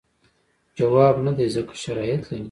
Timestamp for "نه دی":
1.25-1.47